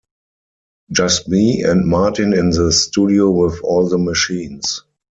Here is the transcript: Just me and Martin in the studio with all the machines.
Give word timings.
Just 0.91 1.27
me 1.29 1.61
and 1.61 1.87
Martin 1.87 2.33
in 2.33 2.49
the 2.49 2.71
studio 2.71 3.29
with 3.29 3.61
all 3.61 3.87
the 3.87 3.99
machines. 3.99 4.83